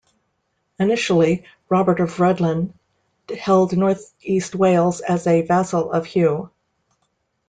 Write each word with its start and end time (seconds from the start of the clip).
Initially 0.79 1.43
Robert 1.69 1.99
of 1.99 2.15
Rhuddlan 2.17 2.73
held 3.37 3.77
north-east 3.77 4.55
Wales 4.55 4.99
as 4.99 5.27
a 5.27 5.43
vassal 5.43 5.91
of 5.91 6.07
Hugh. 6.07 6.49